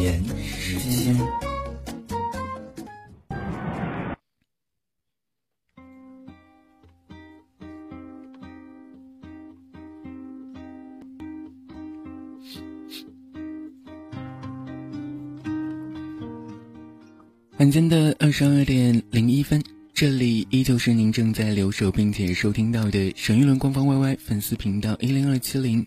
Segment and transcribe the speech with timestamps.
[0.00, 1.16] 言时间。
[17.58, 19.60] 晚间的二十二点零一分，
[19.98, 25.84] 这里依旧是您正在留守并且收听到的沈玉伦官方 YY 粉丝频道一零二七零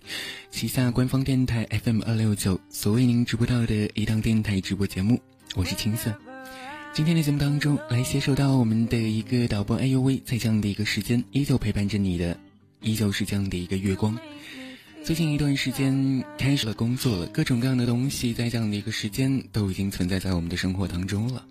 [0.49, 5.17] 旗下官方电台 FM 二六九所为您直播到的一档电台直播节目，
[5.55, 6.13] 我是青色。
[6.93, 12.37] 今天的节目当中，来携手到我们的一个导播，哎呦喂，在这样的一个时间，依旧陪伴着你的，
[12.81, 14.19] 依旧是这样的一个月光。
[15.03, 21.43] 最近一段时间开始了工作了，各种各样的东西在这样的一个时间都已经存在在我们的生活当中了。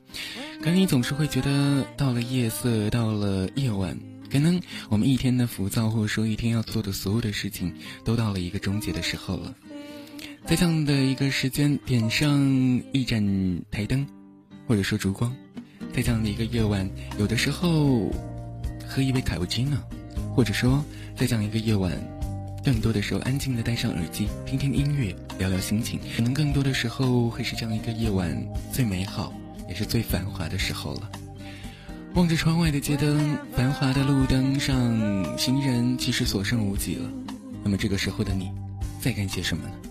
[0.60, 3.98] 可能你总是会觉得，到了夜色，到了夜晚，
[4.30, 9.52] 可能我们一天的浮躁，或者说一天要做的所有的事情，都到了一个终结的时候了。
[10.46, 12.40] 在这样的一个时间，点上
[12.92, 14.06] 一盏台灯，
[14.68, 15.34] 或者说烛光，
[15.92, 18.10] 在这样的一个夜晚，有的时候
[18.86, 19.76] 喝一杯卡布奇诺，
[20.36, 20.84] 或者说
[21.16, 21.92] 在这样一个夜晚。
[22.62, 25.98] 更多的时候，安静的戴上耳机，听听音乐，聊聊心情。
[26.14, 28.36] 可能更多的时候，会是这样一个夜晚
[28.70, 29.32] 最美好，
[29.66, 31.10] 也是最繁华的时候了。
[32.14, 37.10] 望着窗外的街灯，繁华的路灯上，行人其实所剩无几了。
[37.64, 38.50] 那么这个时候的你，
[39.00, 39.89] 在干些什么呢？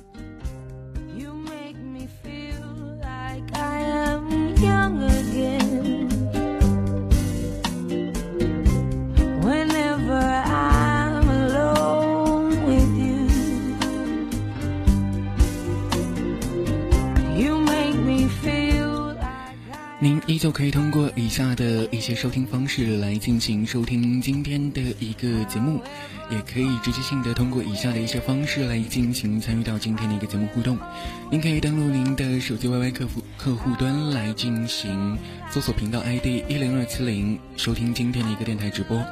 [20.39, 25.81] 就可以通过以下的一些收听方式来进行收听今天的一个节目，
[26.31, 30.77] 也可以直接性的通过以下的一些方式来进行参与到今天的一个节目互动。
[31.29, 35.17] 您可以登录您的手机 YY 客服客户端来进行
[35.51, 39.03] 搜索频道 ID 一零二七零收听今天的一个电台直播。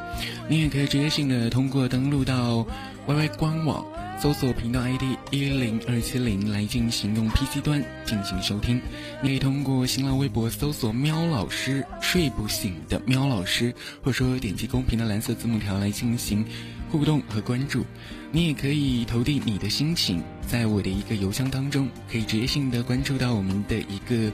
[0.47, 2.65] 您也可以直接性的通过登录到
[3.05, 3.85] YY 官网。
[4.19, 8.81] 搜索频道 ID 一零二七零来进行用 PC 端进行收听，
[9.21, 16.43] 你可以通过新浪微博搜索“喵老师睡不醒”的喵老师，或者说点击公屏的蓝色字母条来进行
[16.89, 17.85] 互动和关注。
[18.31, 24.31] 你也可以投递你的心情，在我的一个邮箱当中，可以直接性的关注到我们的一个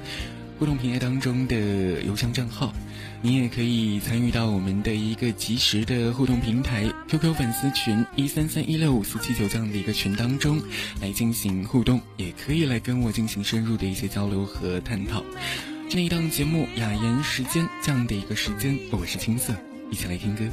[0.64, 2.74] 互动平台当中的邮箱账号。
[3.22, 10.62] 你也可以参与到我们的一个及时的互动平台 QQ 粉丝群一三三一六五四七九这样的一个群当中
[11.02, 15.22] 来进行互动，也可以来跟我进行深入的一些交流和探讨。
[15.90, 19.54] 这一档节目雅言时间这样的一个时间，我是青色，
[19.92, 20.46] 一起来听歌。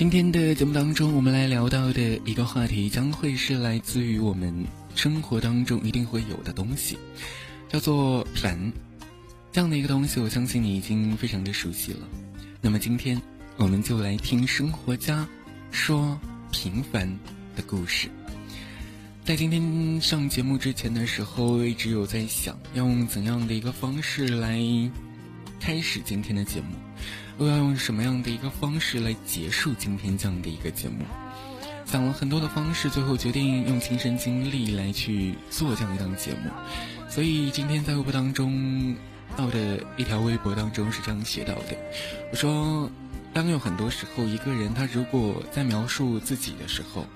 [0.00, 6.96] 今天的节目当中，我们来聊到的一个话题，将会是来自于我们生活当中一定会有的东西，
[7.68, 8.72] 叫做烦。
[9.52, 12.08] 这样的一个东西，我相信你已经非常的熟悉了。
[12.62, 13.20] 那么今天，
[13.58, 15.28] 我们就来听生活家
[15.70, 16.18] 说
[16.50, 17.06] 平凡
[17.54, 18.08] 的故事。
[19.22, 24.58] 在今天上节目之前的时候，一直有在想，用怎样的一个方式来
[25.60, 26.68] 开始今天的节目。
[27.40, 31.06] 又要用什么样的一个方式来结束今天这样的一个节目？
[31.86, 36.50] 想了很多的方式，最后决定用亲身经历来去做这样一档节目。
[37.08, 38.94] 所以今天在微博当中
[39.38, 41.78] 到的一条微博当中是这样写到的：
[42.30, 42.90] 我说，
[43.32, 47.06] 当有很多时候一个人他如果在描述自己的时候，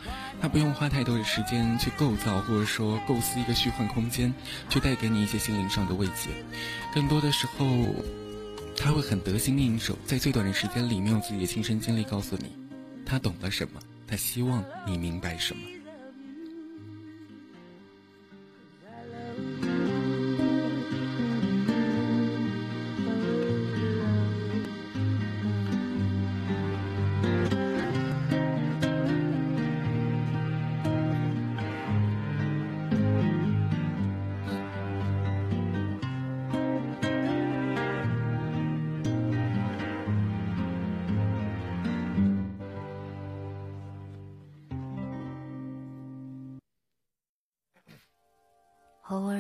[0.41, 4.33] 他不用花太多的时间去构造或者说构思一个虚幻空间，
[4.71, 6.31] 去带给你一些心灵上的慰藉，
[6.95, 7.67] 更多的时候。
[8.77, 12.53] 他会很得心应手，在最短的时间里面用自己的亲身经历告诉你，
[13.07, 15.63] 他懂了什么，他希望你明白什么。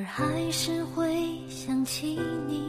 [0.05, 2.63] 偶尔还是会想起你，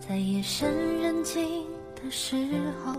[0.00, 2.36] 在夜深人静的时
[2.82, 2.96] 候，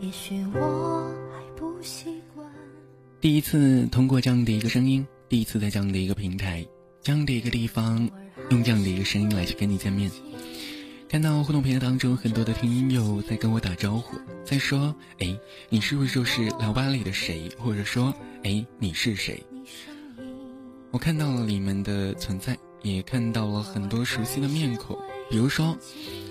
[0.00, 2.46] 也许我还不习惯。
[3.20, 6.66] 第一次通过这样的一个声音，第一次在这样的一个平台，
[7.02, 8.08] 这样的一个地方，
[8.50, 10.10] 用这样的一个声音来去跟你见面。
[11.08, 18.14] 看到互动平台当中很多的听友在跟我打招呼，在说：“哎，你是不是就是聊吧里的谁？”或者说
[18.44, 19.42] ：“哎，你是谁？”
[20.92, 24.94] 我看到了你们的存在，也看到了很多熟悉的面孔，
[25.30, 25.74] 比如说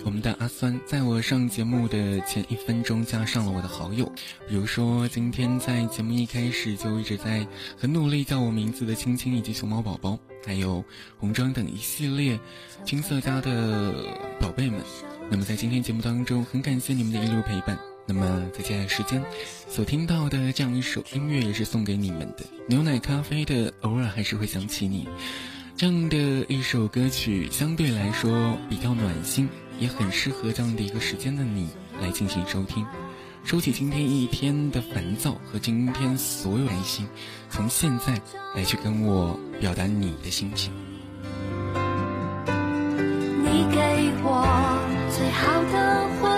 [0.06, 4.06] 我们的阿酸，在我上节目的前一分钟加上了我的好友；
[4.48, 10.18] 比如说今天在节目一开始就一直在很努力叫我名字的青青以及熊猫宝宝。
[10.46, 10.84] 还有
[11.20, 12.40] 红妆等一系列
[12.86, 13.94] 青色家的
[14.40, 14.80] 宝贝们，
[15.30, 17.91] 那么在今天节目当中，很感谢你们的一路陪伴。
[18.06, 19.24] 那么在接下来时间
[19.70, 25.08] 所听到的这样一首音乐，也是送给你们的牛奶咖啡的，偶尔还是会想起你。
[25.78, 26.18] 这样的
[26.48, 29.50] 一首歌曲，相对来说比较暖心，
[29.80, 31.70] 也很适合这样的一个时间的你
[32.00, 32.86] 来进行收听。
[33.44, 37.08] 收起今天一天的烦躁和今天所有开心，
[37.50, 38.22] 从现在
[38.56, 40.72] 来去跟我表达你的心情。
[43.44, 44.46] 你给我
[45.10, 46.30] 最好的回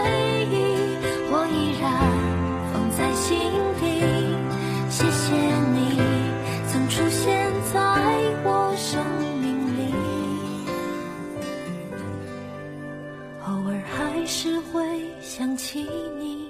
[14.73, 15.83] 会想起
[16.17, 16.49] 你。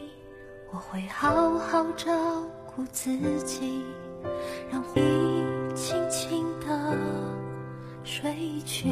[0.71, 2.11] 我会好好照
[2.73, 3.11] 顾自
[3.43, 3.83] 己，
[4.71, 5.43] 让你
[5.75, 6.97] 轻轻的
[8.05, 8.33] 睡
[8.65, 8.87] 去。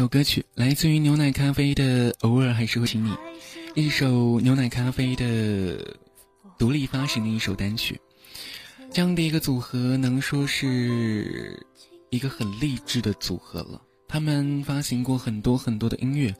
[0.00, 3.10] 首歌曲，来自于牛奶咖啡的《偶尔还是会请你》，
[3.74, 5.98] 一首牛奶咖啡的
[6.56, 8.00] 独立发行的一首单曲。
[8.90, 11.62] 这样的一个组合，能说是
[12.08, 13.82] 一个很励志的组合了。
[14.12, 16.34] 他们发行过很多很多的音乐，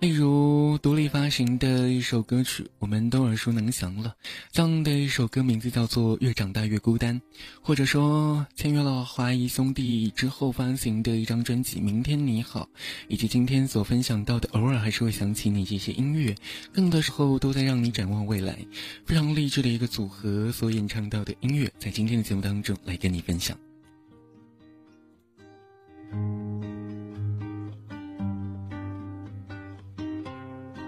[0.00, 4.12] 例如独立发行的一首歌曲，我们都耳熟能详了。
[4.50, 7.20] 这样的一首歌名字叫做《越长大越孤单》，
[7.60, 12.64] 或者说签约了华谊兄弟之后发行的一张专辑《明天你好》，
[13.06, 16.34] 以及今天所分享到的《偶尔还是会想起你》这些音乐，
[16.72, 18.58] 更多时候都在让你展望未来。
[19.06, 23.56] 非常励志的一个组合所演唱到的音乐，在今天的节目当中来跟你分享。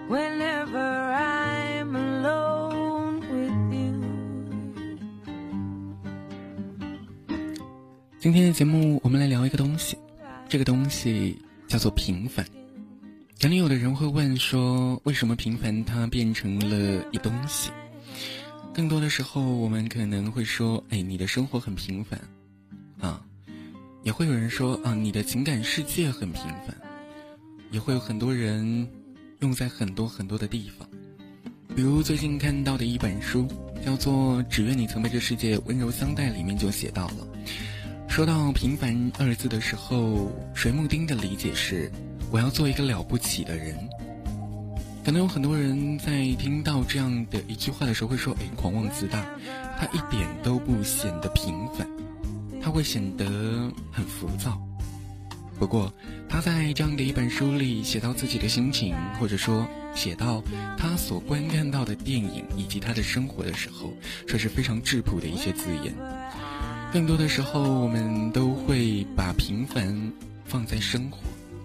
[0.09, 4.03] Whenever I'm alone with you.
[8.19, 9.97] 今天的节目，我们来聊一个东西，
[10.49, 12.45] 这个东西叫做平凡。
[13.41, 17.71] 可能有的人会问说，为什么平凡它变成了一东西？
[18.73, 22.19] 更多的时候，我们可能会说，哎，你的生活很平凡，
[23.01, 23.23] 啊，
[24.03, 26.75] 也会有人说，啊，你的情感世界很平凡，
[27.71, 28.89] 也会有很多人
[29.41, 30.89] 用在很多很多的地方，
[31.75, 33.47] 比如最近看到的一本书，
[33.85, 37.27] 叫做《只愿你曾被这世界温柔相待》，里面就写到了，
[38.09, 41.91] 说到平凡二字的时候，水木丁的理解是。
[42.31, 43.77] 我要做一个了不起的人。
[45.05, 49.25] 可能有很多人在听到这样的一句话的时候会说：“哎，狂妄自大。”
[49.79, 51.87] 他一点都不显得平凡，
[52.61, 53.25] 他会显得
[53.93, 54.61] 很浮躁。
[55.65, 55.91] 不过
[56.29, 60.45] 他在这样的一本书里写到自己的心情，或者说写到
[60.77, 63.91] 他所观看到的电影以及他的生活的时候，
[64.27, 65.95] 这是非常质朴的一些字眼。
[66.93, 70.13] 更多的时候，我们都会把平凡
[70.45, 71.21] 放在生活。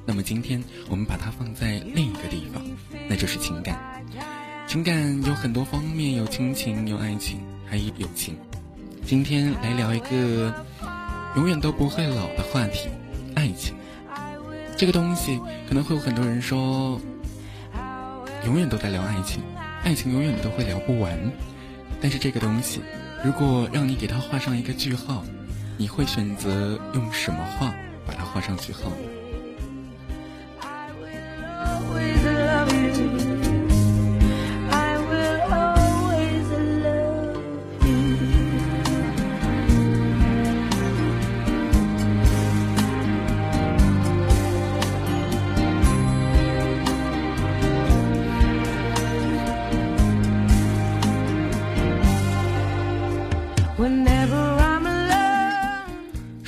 [0.05, 2.63] 那么今天我们把它放在另一个地方，
[3.09, 3.77] 那就是情感。
[4.65, 8.37] 情感有很多方面，有亲情，有爱情，还有友情。
[9.05, 10.65] 今天来聊一个
[11.35, 12.87] 永远都不会老的话题——
[13.35, 13.75] 爱情。
[14.79, 16.97] 这个东西可能会有很多人说，
[18.45, 19.43] 永远都在聊爱情，
[19.83, 21.19] 爱情永远都会聊不完。
[21.99, 22.79] 但是这个东西，
[23.21, 25.25] 如果让你给它画上一个句号，
[25.75, 27.73] 你会选择用什么画
[28.07, 28.89] 把它画上句号？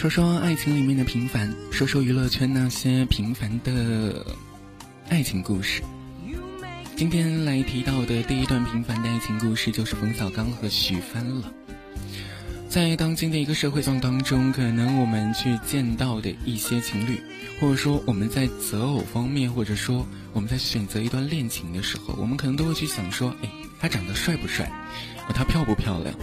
[0.01, 4.25] 说说爱情里面的平凡，说说娱乐圈那些平凡的
[5.09, 5.83] 爱情故事。
[6.95, 11.53] 今天来提到的第一段平凡的爱情故事，就是冯小刚和徐帆了。
[12.67, 17.21] 在当今的一个社会状当中，可能我们去见到的一些情侣，
[17.59, 24.67] 或者说我们在择偶方面，或者说我们在选择一段恋情的时候，我们可能都会去想说：哎，他长得帅不帅？
[25.35, 26.15] 他漂不漂亮？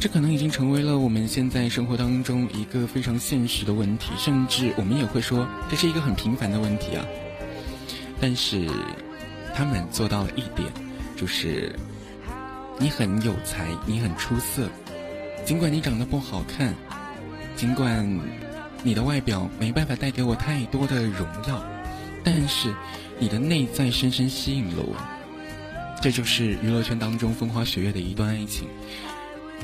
[0.00, 7.04] 这可能已经成为了我们现在生活当中一个非常现实的问题，甚至我们也会说这是一个很平凡的问题啊。
[8.20, 8.68] 但是，
[9.56, 10.72] 他们做到了一点，
[11.16, 11.74] 就是
[12.78, 14.68] 你很有才，你很出色，
[15.44, 16.72] 尽管你长得不好看，
[17.56, 18.08] 尽管
[18.84, 21.64] 你的外表没办法带给我太多的荣耀，
[22.22, 22.72] 但是
[23.18, 24.94] 你的内在深深吸引了我。
[26.00, 28.68] 这就是娱乐圈当中风花雪月的一段爱情。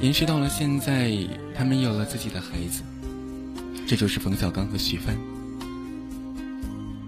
[0.00, 1.16] 延续到了现在，
[1.54, 2.82] 他们有了自己的孩子，
[3.86, 5.16] 这就是冯小刚和徐帆。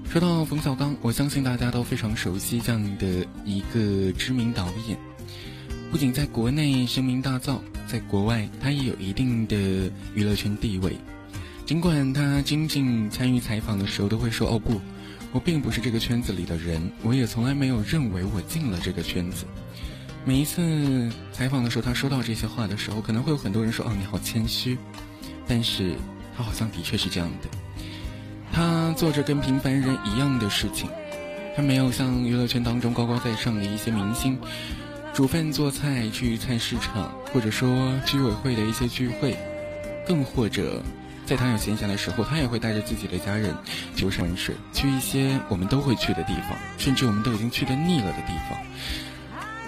[0.09, 4.97] 说到冯小刚，我相信大家都非常熟悉这样的一个知名导演，
[5.91, 9.57] 不仅在国内声名大噪，在国外他也有一定的
[10.15, 10.97] 娱乐圈地位。
[11.67, 14.81] 尽管他仅仅参与采访的时候都会说：“哦不，
[15.33, 19.45] 我并不是这个圈子里的人，我也从来没有认为我进了这个圈子。”
[20.27, 24.77] 每一次采访的时候，他说到这些话的时候，可能会有很多人说：“哦，你好谦虚。”
[25.47, 25.95] 但是，
[26.37, 27.49] 他好像的确是这样的。
[28.53, 30.91] 他做着跟平凡人一样的事情，
[31.55, 34.37] 他没有像娱乐圈当中高高在上的一些明星，
[35.15, 39.37] 煮饭做菜去菜市场，或者说居委会的一些聚会，
[40.09, 40.83] 更或者
[41.25, 43.55] 在他有闲暇的时候，他也会带着自己的家人
[43.99, 48.59] 游山水，去一些我们都会去的地方，甚至我们都已经去的腻了的地方。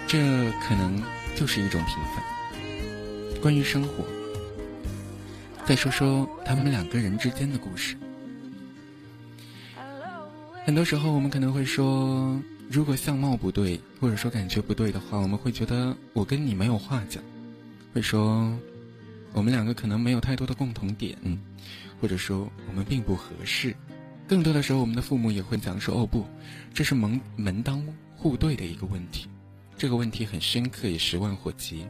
[0.09, 0.17] 这
[0.59, 0.99] 可能
[1.35, 3.39] 就是一种平凡。
[3.39, 4.03] 关于生活，
[5.67, 7.95] 再说说他们两个人之间的故事。
[10.65, 17.23] 很多时候，我们可能会说，如果相貌不对，或者说感觉不对的话，我们会觉得我跟你没有话讲，
[17.93, 18.51] 会说
[19.33, 21.15] 我们两个可能没有太多的共同点，
[22.01, 23.75] 或者说我们并不合适。
[24.27, 26.25] 更多的时候，我们的父母也会讲说：“哦不，
[26.73, 27.85] 这是门门当
[28.15, 29.29] 户对的一个问题。”
[29.79, 31.87] 这个问题很深刻，也十万火急。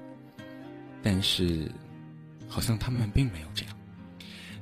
[1.02, 1.72] 但是，
[2.48, 3.76] 好像他们并没有这样。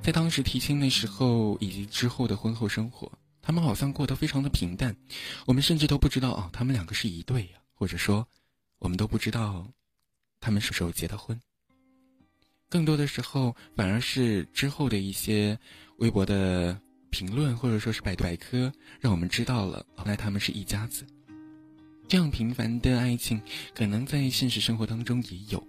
[0.01, 4.95] 在当时提亲的时候，以及之后的婚后生活，他们好像过得非常的平淡。
[5.45, 8.25] 我们甚至都不知道啊，他们两个是一对呀，或者说，
[8.79, 9.67] 我们都不知道
[10.39, 11.37] 他们什么时候结的婚。
[12.69, 15.59] 更多的时候，反而是之后的一些
[15.97, 16.79] 微博的
[17.09, 21.05] 评论，或者说是百度百科，让我们知道了，原来他们是一家子。
[22.07, 23.41] 这样平凡的爱情，
[23.75, 25.61] 可能在现实生活当中也有。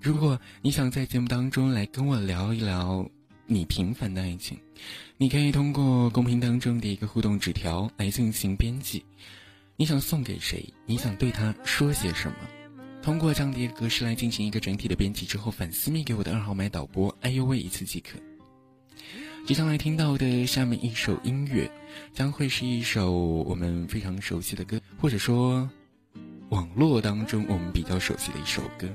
[0.00, 3.08] 如果你想在节目当中来跟我聊一聊
[3.46, 4.58] 你平凡的爱情，
[5.16, 9.02] 你可以通过公屏当中的一个互动纸条来进行编辑。
[9.76, 10.70] 你想送给谁？
[10.84, 12.36] 你想对他说些什么？
[13.02, 18.18] 通过这样的一个格式来进行一个整体的编辑之后，反私密给我的二号麦导播，哎呦喂一次即可。
[19.46, 21.70] 接下来听到的下面一首音乐，
[22.14, 25.68] 将会是一首我们非常熟悉的歌，或者说，
[26.48, 28.88] 网络当中我们比较熟悉的一首歌，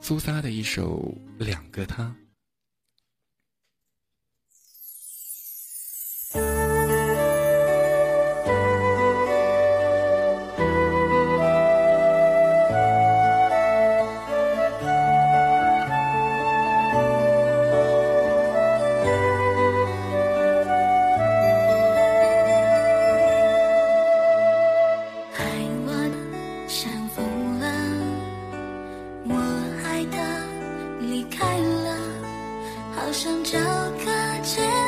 [0.00, 2.02] 苏萨的一首《两个他》。
[33.22, 33.56] 想找
[34.04, 34.10] 个
[34.42, 34.81] 借口。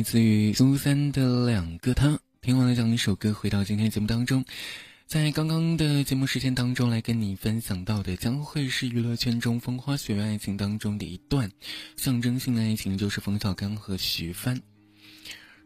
[0.00, 2.18] 来自于苏三的两个他。
[2.40, 4.42] 听完了这样一首歌，回到今天节目当中，
[5.06, 11.52] 在刚刚的节目时间当中来跟你分享到的，将会是娱乐圈中风花雪月爱情当中的一段
[11.98, 14.58] 象征性的爱情，就是冯小刚和徐帆。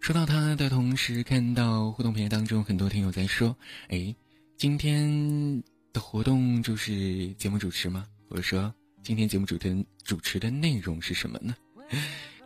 [0.01, 4.13] 说到他的同时，看到互动平台当中很多听友在说：“哎，
[4.57, 8.05] 今天的活动就是节目主持吗？
[8.29, 11.55] 或者说今天节目主持主持的内容是什么呢？”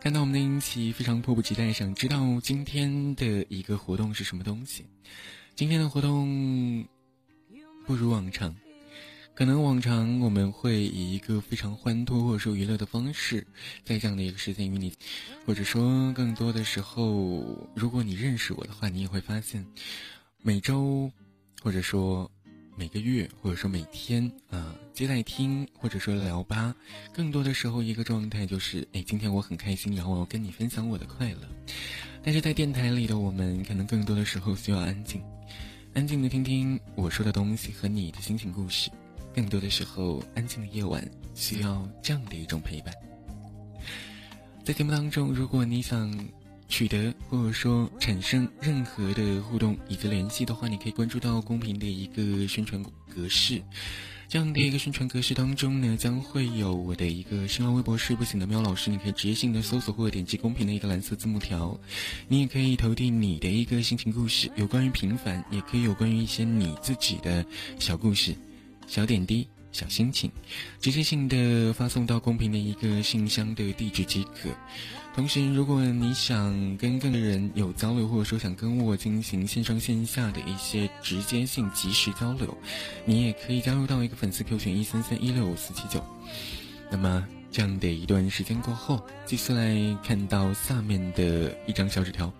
[0.01, 4.85] 看到我们的英奇非常迫不及待，想知道今天的一个活动是什么东西。
[5.55, 6.87] 今天的活动
[7.85, 8.55] 不如往常，
[9.35, 13.45] 可能往常我们会以一个非常欢脱或者说娱乐的方式，
[13.83, 14.93] 在这样的一个时间与你，
[15.45, 19.65] 或者说更多的时候，如果你认识我的话，你也会发现，
[20.41, 21.11] 每周
[21.61, 22.31] 或者说。
[22.79, 26.73] 每个月或者说每天啊，接待听或者说聊吧，
[27.11, 31.39] 更多的时候一个状态就是，哎，今天我很开心，然后我要跟你分享我的快乐。
[32.23, 35.21] 但是在电台里的我们，可能更多的时候需要安静，
[35.93, 38.89] 安静的听听我说的东西和你的心情故事。
[39.35, 42.93] 更多的时候，安静的夜晚需要这样的一种陪伴。
[44.63, 46.09] 在节目当中，如果你想。
[46.69, 52.81] 取得或者说产生任何的互动以及联系的话，你可以关注到公屏的一个宣传
[53.13, 53.61] 格式。
[54.29, 61.79] 这样的一个宣传格式当中呢，将会有我的一个新浪微博“睡不醒的喵老师”，你可以直接性的搜索或者点击公屏的一个蓝色字幕条。
[62.27, 67.43] 你也可以投递你的一个心情故事，有关于平凡，也可以有关于一些你自己的
[67.79, 68.35] 小故事、
[68.85, 69.47] 小点滴。
[69.71, 70.31] 小心情，
[70.81, 74.49] 直接性的发送到公屏的一个信箱的地址即可。
[75.15, 82.57] 同时，如果你想跟更多人有交流，或者说想跟我进行线上线下的一些直接性即时交流，
[83.05, 86.01] 你也可以加入到一个粉丝 Q 群一三三一六五四七九。
[86.89, 92.31] 那么，这样的一段时间过后，继续来看到下面的一张小纸条。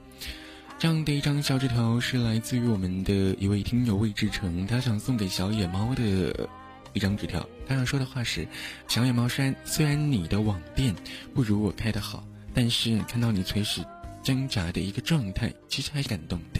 [0.78, 6.50] 这样的一张小纸条是来自于我们的一位听友魏志成，他想送给小野猫的。
[6.94, 8.48] 一张纸条，他要说的话是：
[8.88, 10.96] 小野猫山，虽然你的网店
[11.34, 13.86] 不如我开的好，但是看到你随时
[14.24, 16.60] 挣扎的一个状态，其实还是感动的。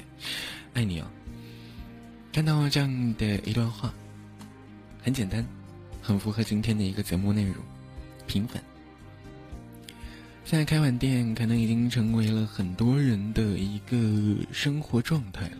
[0.74, 1.08] 爱你哦。
[2.32, 3.94] 看到这样的一段话，
[5.04, 5.46] 很简单，
[6.02, 7.56] 很符合今天的一个节目内容。
[8.28, 8.62] 平凡。
[10.46, 15.58] 现在开网店可能已经成为了很多人的一个生活状态了。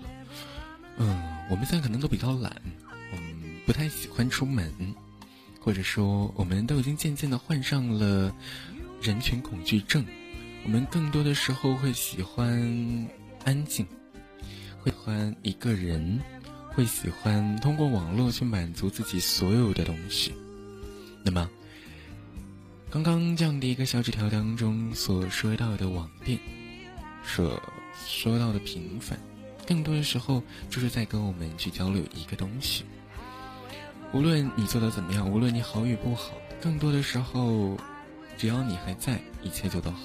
[0.98, 2.56] 嗯，我们现在可能都比较懒。
[3.70, 4.96] 不太喜欢出门，
[5.62, 8.36] 或者说，我们都已经渐渐的患上了
[9.00, 10.04] 人群恐惧症。
[10.64, 12.50] 我们更多的时候会喜欢
[13.46, 13.86] 安静，
[14.82, 16.20] 会喜欢一个人，
[16.70, 20.34] 会喜欢通过网络去满足自己所有的东西。
[21.24, 21.48] 那么，
[22.90, 26.40] 刚刚这样的一个小纸条当中所说到的网恋，
[27.24, 27.62] 所
[28.08, 29.20] 说到的平凡，
[29.68, 32.84] 更多的时候就是在跟我们去交流一个东西。
[34.12, 37.78] 无论你做的怎么样，无论你好与不好，更多的时候，
[38.38, 40.00] 只要你还在，一切就都好。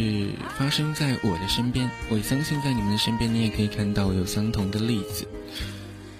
[0.00, 0.28] 是
[0.58, 5.24] 发生在我的身边，我相信在你们的身边你也可以看到有相同的例子。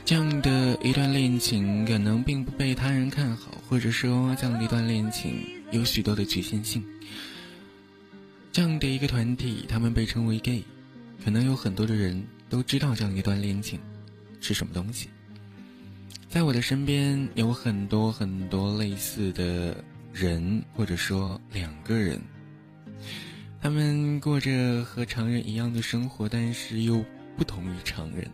[0.04, 6.84] 这样的一段恋情可能并不被他人看好，或者说这样的一段恋情有许多的局限性。
[8.52, 10.62] 这样的一个团体，他们被称为 gay，
[11.24, 13.80] 可能有很多的人都知道这样一段恋情。
[14.40, 15.08] 是什么东西？
[16.28, 19.82] 在我的身边有很多很多类似的
[20.12, 22.20] 人，或者说两个人，
[23.64, 27.02] 他们过着和常人一样的生活，但是又
[27.34, 28.30] 不同于常人。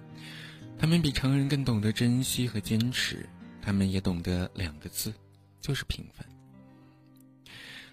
[0.77, 3.25] 他们比常人更懂得珍惜和坚持，
[3.62, 5.14] 他们也懂得两个字，
[5.61, 6.27] 就是平凡。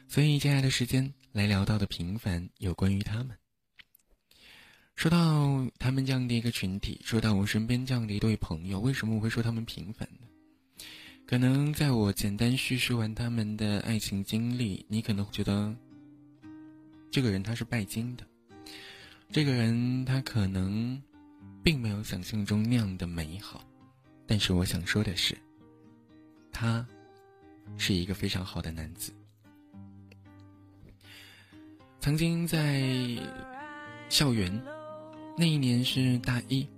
[0.08, 3.38] 所以，接下来的时间来聊到的平凡，有关于他们。
[4.96, 10.26] 说到他们这样的一个群体，说到我身边这样的一对朋友，为什么我会说他们平凡呢？
[11.28, 15.76] 可能在我简单叙述完他们的爱情经历，你可能会觉得。
[17.18, 18.24] 这个人他是拜金的，
[19.32, 21.02] 这个人他可能
[21.64, 23.66] 并没有想象中那样的美好，
[24.28, 25.36] 但是我想说的是，
[26.52, 26.86] 他
[27.76, 29.12] 是一个非常好的男子。
[32.00, 32.84] 曾经在
[34.10, 34.64] 校园，
[35.36, 36.70] 那一年是大一，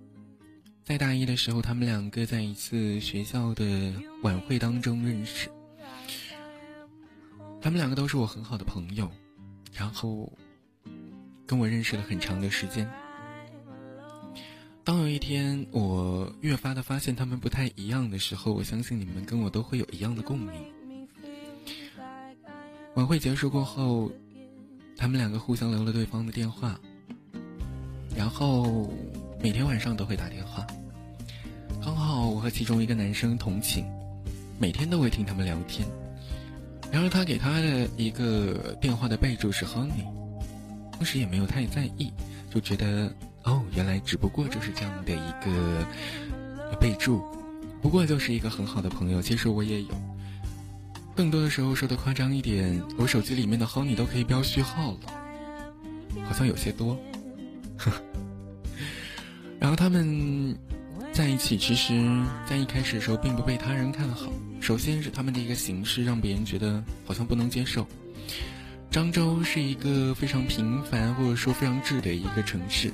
[0.85, 5.49] 在大一的时候，他们两个在一次学校的晚会当中认识，
[7.59, 9.11] 他们两个都是我很好的朋友。
[9.79, 10.29] 然后，
[11.47, 12.85] 跟我认识了很长的时间。
[14.83, 20.51] 当有一天我越发的发现他们不太一样的时候，我相信你们跟我都会有一样的共鸣。
[22.95, 24.11] 晚会结束过后，
[24.97, 26.77] 他们两个互相留了对方的电话，
[28.13, 28.91] 然后
[29.41, 30.67] 每天晚上都会打电话。
[31.81, 33.85] 刚好我和其中一个男生同寝，
[34.59, 35.87] 每天都会听他们聊天。
[36.91, 40.05] 然而他给他的一个电话的备注是 Honey，
[40.91, 42.11] 当时也没有太在意，
[42.49, 45.85] 就觉得哦，原来只不过就是这样的一个
[46.79, 47.21] 备注，
[47.81, 49.21] 不过就是一个很好的朋友。
[49.21, 49.89] 其实我也有，
[51.15, 54.99] 更多的时候说的夸张一点，我手机里面的 Honey 都可以标序号了，
[56.25, 56.97] 好像有些多。
[59.59, 60.57] 然后他们
[61.13, 61.93] 在一起，其实
[62.49, 64.31] 在一开始的时候并不被他人看好。
[64.69, 67.87] 首先是他们的一个形式让别人觉得好像不能接受。
[68.91, 72.93] 漳州是一个非常平凡或者说非常质的一个城市，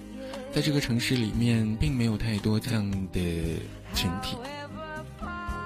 [0.54, 3.20] 在这个城市里面并没有太多这样的
[3.94, 4.38] 群体，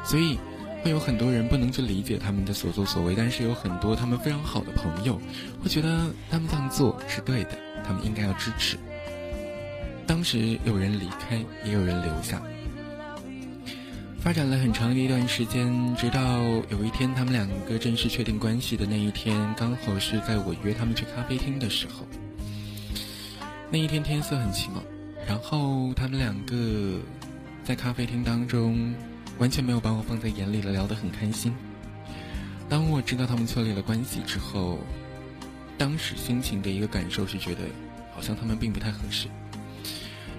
[0.04, 0.36] 所以
[0.82, 5.22] 会有很多人不能去理解他们的所作所为，但是有很多他们非常好的朋友
[5.62, 7.52] 会觉得他们这样做是对的，
[7.86, 8.80] 他们应该要支持。
[10.08, 12.42] 当时有人离开，也有人留下。
[14.22, 22.06] 发展了很长的一段时间，直到有一天，他们两个正式确定关系的那一天，刚好是在我约他们去咖啡厅的时候。
[23.72, 24.84] 那一天天色很晴朗，
[25.26, 27.00] 然后他们两个
[27.64, 28.94] 在咖啡厅当中
[29.38, 31.54] 完全没有把我放在眼里了，聊得很开心。
[32.68, 34.80] 当我知道他们确立了关系之后，
[35.78, 37.62] 当时心情的一个感受是觉得，
[38.14, 39.28] 好像他们并不太合适。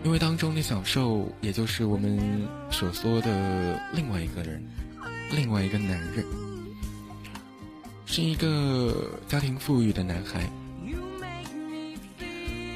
[0.03, 4.63] 因为当中的小受，也就是我们所说的另外一个人，
[5.31, 6.25] 另外一个男人，
[8.07, 10.49] 是一个家庭富裕的男孩。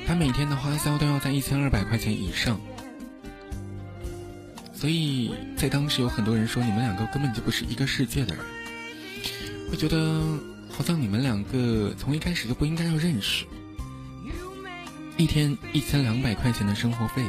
[0.07, 2.61] 他每天的花销都要在一千二百块钱以上，
[4.75, 8.45] 所以在当时有很多人说你们两个根本就不是一个世界的人，
[9.71, 10.23] 会觉得
[10.69, 13.47] 好像你们两个从一开始就不应该要认识。
[15.17, 17.23] 一天一千两百块钱的生活费，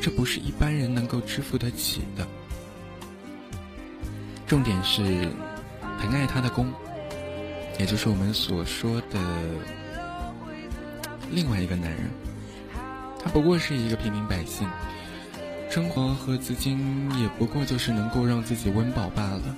[0.00, 2.26] 这不是一般人能够支付得起的。
[4.46, 5.02] 重点是，
[6.00, 6.72] 疼爱他的公，
[7.78, 9.20] 也就是我们所说的
[11.30, 12.10] 另外一个男人，
[13.22, 14.68] 他不过是一个平民百姓，
[15.70, 19.56] 生活和资金也不过就是能够让自己温饱罢了。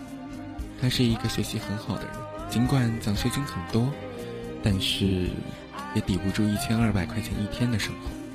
[0.78, 2.12] 他是一个学习很好的人，
[2.50, 3.90] 尽管奖学金很多，
[4.62, 5.30] 但是。
[5.96, 8.25] 也抵不住一千二百块钱一天的生活。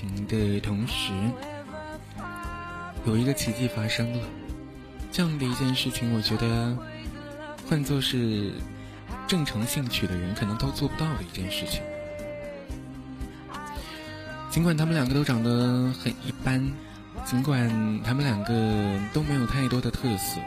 [0.00, 1.12] 情的同时，
[3.04, 4.26] 有一个奇迹发生了。
[5.12, 6.74] 这样的一件事情，我觉得
[7.68, 8.52] 换作是
[9.26, 11.82] 正常兴趣的人，可能都做不到的一件事情。
[14.48, 16.66] 尽管他们两个都长得很一般，
[17.24, 17.68] 尽管
[18.02, 20.40] 他们两个都没有太多的特色。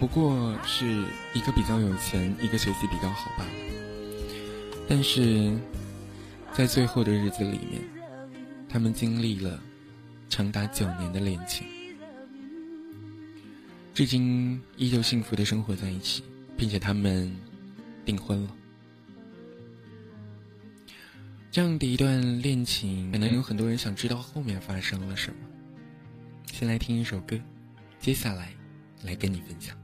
[0.00, 3.44] 不过是一个比较有钱，一个学习比较好吧。
[4.88, 5.56] 但是，
[6.52, 7.80] 在最后的日子里面，
[8.72, 9.62] 他们经历了
[10.30, 11.66] 长达九年的恋情。
[13.92, 16.22] 至今依旧幸福的生活在一起，
[16.56, 17.30] 并且他们
[18.06, 18.56] 订婚了。
[21.50, 25.36] 这样的一段恋情，可能有很多人想知道后面发生了什么。
[26.50, 27.38] 先来听一首歌，
[28.00, 28.54] 接下来
[29.02, 29.76] 来跟你分享。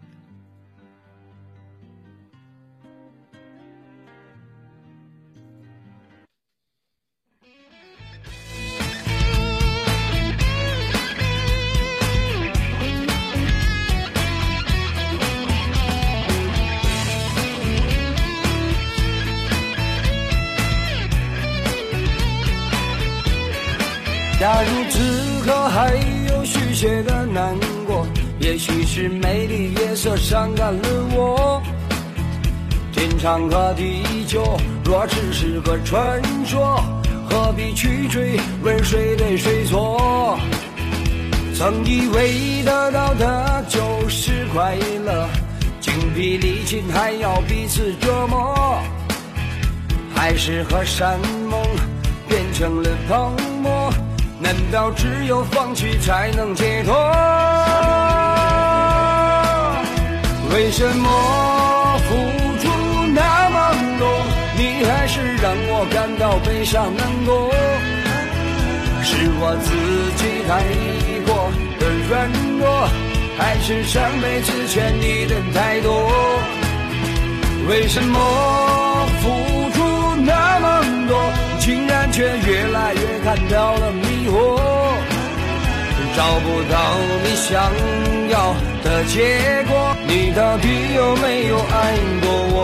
[28.98, 30.82] 是美丽夜色伤感了
[31.12, 31.62] 我。
[32.92, 36.82] 天长和地久，若只是个传说，
[37.30, 40.36] 何必去追问谁对谁错？
[41.54, 45.28] 曾以为得到的就是快乐，
[45.78, 48.82] 精疲力尽还要彼此折磨，
[50.12, 51.62] 海誓和山盟
[52.28, 53.32] 变成了泡
[53.62, 53.92] 沫。
[54.40, 56.92] 难道只有放弃才能解脱？
[60.50, 61.08] 为什么
[62.08, 62.14] 付
[62.58, 62.68] 出
[63.14, 63.56] 那么
[63.98, 64.08] 多，
[64.56, 67.50] 你还是让我感到悲伤难过？
[69.02, 69.68] 是我自
[70.16, 70.50] 己太
[71.26, 72.88] 过的软弱，
[73.38, 75.88] 还是上辈子欠你的太多？
[77.68, 78.18] 为什么
[79.20, 84.58] 付出那么多，竟然却越来越看到了迷惑，
[86.16, 86.76] 找不到
[87.22, 87.72] 你想
[88.28, 92.56] 要的结果，你到底有没有爱过我？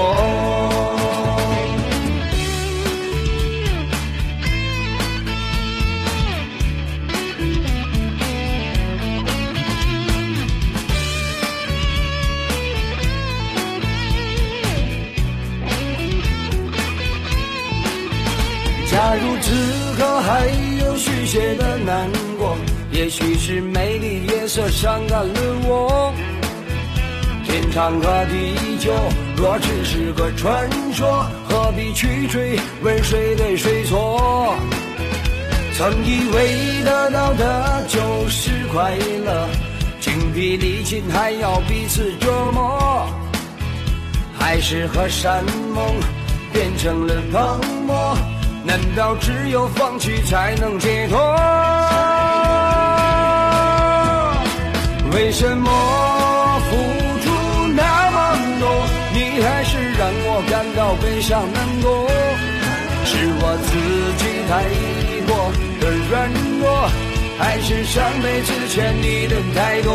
[18.91, 19.47] 假如此
[19.99, 20.47] 刻还
[20.81, 22.24] 有续写的难过，
[22.95, 25.35] 也许是美丽夜色伤感了
[25.67, 26.15] 我。
[27.45, 28.93] 天长和地久，
[29.37, 34.55] 若只是个传说，何必去追问谁对谁错？
[35.77, 38.95] 曾以为得到的就是快
[39.27, 39.49] 乐，
[40.01, 43.09] 精疲力尽还要彼此折磨，
[44.39, 45.85] 海誓和山盟
[46.53, 48.17] 变成了泡沫。
[48.65, 51.19] 难道只有放弃才能解脱？
[55.15, 55.71] 为什么
[56.69, 56.77] 付
[57.23, 57.31] 出
[57.77, 58.17] 那么
[58.61, 58.69] 多，
[59.13, 61.87] 你还是让我感到悲伤难过？
[63.07, 63.71] 是我自
[64.19, 64.53] 己太
[65.29, 65.31] 过
[65.81, 66.13] 的软
[66.59, 66.65] 弱，
[67.39, 69.93] 还是上辈子欠你的太多？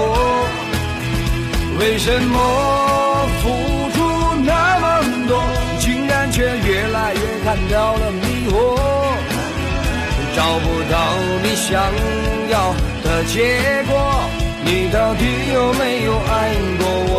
[1.80, 3.50] 为什么付
[3.92, 3.98] 出
[4.46, 4.86] 那么
[5.28, 5.44] 多，
[5.80, 8.56] 竟然却越来越看到了迷惑，
[10.34, 10.96] 找不到
[11.44, 11.70] 你想
[12.50, 13.94] 要的结果，
[14.66, 17.16] 你到底有没有爱过我？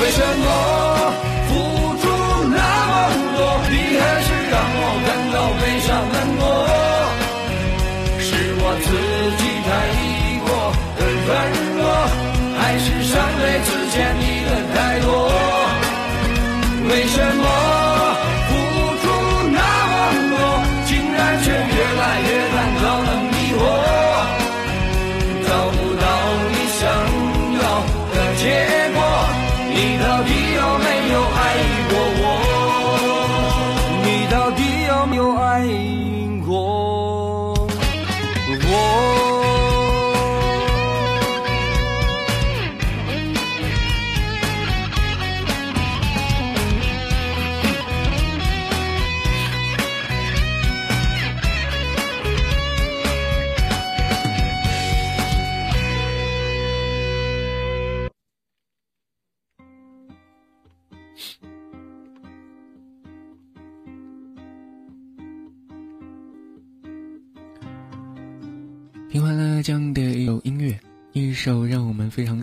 [0.00, 0.46] 为什么
[1.48, 1.50] 付
[2.00, 2.04] 出
[2.48, 2.58] 那
[2.88, 2.92] 么
[3.36, 3.38] 多，
[3.70, 6.42] 你还是让我感到悲伤难过？
[8.20, 8.26] 是
[8.60, 8.86] 我自
[9.38, 9.68] 己太
[10.46, 10.48] 过
[10.96, 11.28] 的软
[11.76, 11.80] 弱，
[12.58, 15.06] 还是上辈子欠你的太多？
[16.88, 17.44] 为什么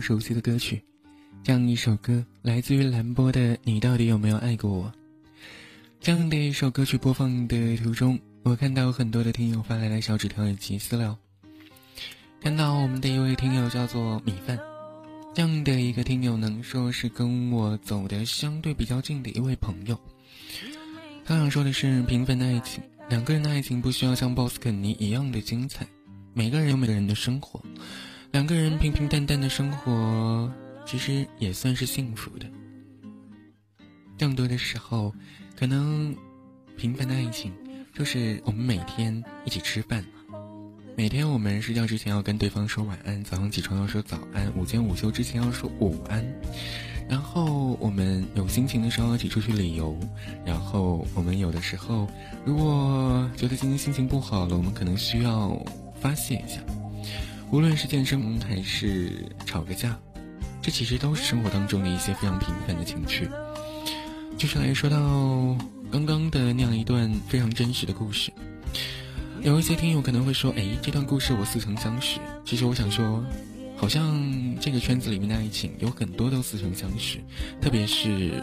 [0.00, 0.82] 熟悉的歌曲，
[1.42, 4.84] 这样一首歌来自于蓝波的《你到底有没有爱过我》。
[6.00, 11.16] 这样的一首歌曲播放的途中，我看到很多的听友发来了小纸条以及私聊。
[12.40, 14.58] 看到我们的一位听友叫做米饭，
[15.34, 19.98] 这样的一个听友能说是跟我走的相对比较近的一位朋友。
[21.24, 25.84] 他想说的是，平凡的爱情，两个人的爱情不需要像 BOSS 肯尼一样的精彩，
[26.34, 27.60] 每个人有每个人的生活，
[28.36, 30.52] 两个人平平淡淡的生活，
[30.84, 32.46] 其实也算是幸福的。
[34.18, 35.14] 更多的时候，
[35.58, 36.14] 可能
[36.76, 37.50] 平凡的爱情
[37.94, 40.04] 就是我们每天一起吃饭，
[40.94, 46.22] 每天我们睡觉之前要跟对方说晚安，早上起床要说早安，午间午休之前要说午安。
[47.08, 49.98] 然后我们有心情的时候一起出去旅游，
[50.44, 52.06] 然后我们有的时候
[52.44, 55.58] 如果觉得今天心情不好了，我们可能需要
[55.98, 56.60] 发泄一下，
[57.50, 59.98] 无论是健身还是吵个架，
[60.60, 63.28] 这其实都是生活当中的一些非常平凡的情趣。
[64.36, 64.96] 就是来说到
[65.90, 68.32] 刚刚的那样一段非常真实的故事，
[69.42, 73.24] 有一些听友可能会说：“哎，这段故事我似曾相识。”其实我想说。
[73.78, 74.24] 好像
[74.58, 77.18] 这个圈子里面的爱情有很多都似曾相识，
[77.60, 78.42] 特别是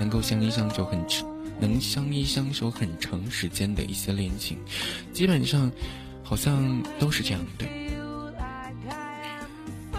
[0.00, 0.98] 能够相依相守很、
[1.60, 4.56] 能相依相守很长时间的一些恋情，
[5.12, 5.70] 基本上
[6.22, 7.66] 好像都是这样的。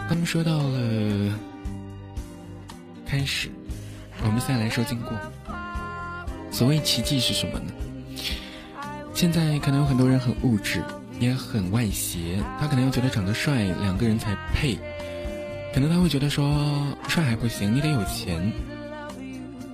[0.10, 1.40] 他们说到了
[3.06, 3.48] 开始，
[4.24, 5.12] 我们再来说经过。
[6.52, 7.72] 所谓奇迹是什么呢？
[9.14, 10.84] 现在可能有很多人很物质。
[11.20, 14.80] 也很外邪，他可能又觉得长得帅，两个人才配。
[15.74, 18.50] 可能他会觉得说，帅还不行，你得有钱，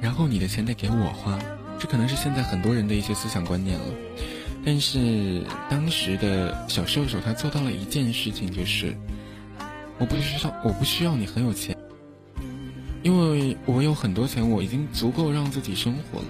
[0.02, 1.38] 然后你的钱得给我花。
[1.78, 3.86] 这可能是现在很多人的一些思想观念了。
[4.66, 8.98] 但是当时的小瘦瘦他做到了一件事情，就是
[10.00, 11.76] 我不需要，我不需要你很有钱，
[13.04, 16.26] 因为我有很多钱，我已经足够让自己生活了。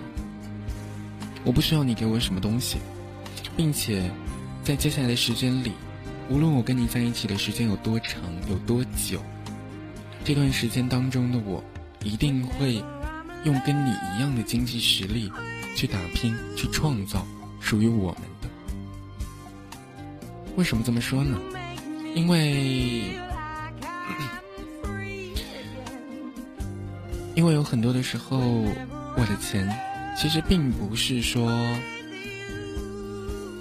[1.44, 2.78] 我不需要你给我什么东西，
[3.56, 4.12] 并且。
[4.64, 5.74] 在接下来的时间里，
[6.28, 9.22] 无论我跟你在一起的时间有多长、有多久，
[10.24, 11.64] 这段时间当中的我，
[12.04, 12.84] 一定会
[13.44, 15.32] 用跟你一样的经济实力
[15.76, 17.24] 去打拼、去创造
[17.60, 18.50] 属于我们的。
[20.56, 21.38] 为什么这么说呢？
[22.16, 23.04] 因为，
[27.36, 29.70] 因为有很多的时候，我的钱
[30.18, 31.52] 其实并不是说。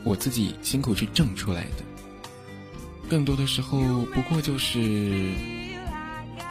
[0.07, 1.82] 我自己辛苦去挣出来的，
[3.09, 3.80] 更多的时候
[4.12, 4.78] 不过就是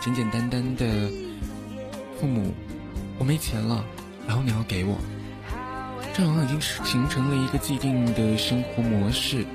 [0.01, 1.07] 简简单单的
[2.19, 2.51] 父母，
[3.19, 3.85] 我没钱了，
[4.27, 4.97] 然后你要给我，
[6.15, 9.45] 这好像已经形成了一个既定的生活模式，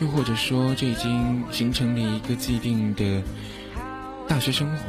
[0.00, 3.20] 又或者说这已经形成了一个既定的
[4.28, 4.84] 大学生活。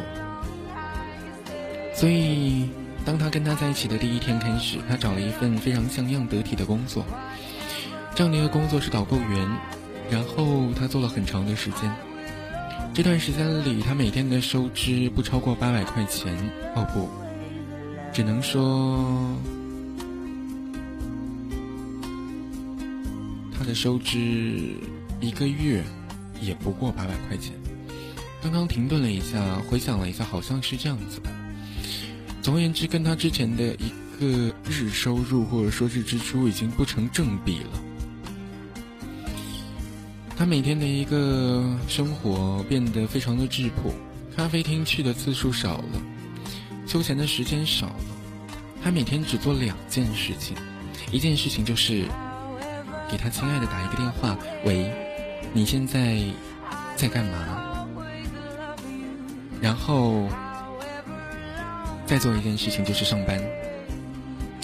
[1.95, 2.69] 所以，
[3.05, 7.05] 当他跟他在一起的第一天开始，他找了一份非常像样得体的工作。
[8.15, 9.49] 这样的一个工作是导购员，
[10.09, 11.91] 然后他做了很长的时间。
[12.93, 16.33] 这段时间里，他每天的收支不超过八百块钱。
[16.75, 17.09] 哦不，
[18.13, 19.35] 只能说
[23.57, 24.17] 他的收支
[25.19, 25.83] 一个月
[26.41, 27.53] 也不过八百块钱。
[28.41, 31.29] 刚刚停顿了一下，回想了一下，好像是这样子的。
[32.41, 37.81] 总而言之，跟他之前的一个日收入或者说日支出已经不成正比了。
[40.37, 43.93] 他每天的一个生活变得非常的质朴，
[44.37, 46.01] 咖啡厅去的次数少了，
[46.87, 47.95] 休闲的时间少了。
[48.81, 50.55] 他每天只做两件事情，
[51.11, 52.05] 一件事情就是
[53.11, 54.89] 给他亲爱的打一个电话，喂，
[55.51, 56.23] 你现在
[56.95, 57.68] 在干嘛？
[59.62, 60.28] 然后
[62.05, 63.41] 再做一件事情就是上班，